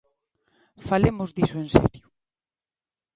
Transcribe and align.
Falemos 0.87 1.29
diso 1.35 1.57
en 1.63 1.67
serio. 1.75 2.05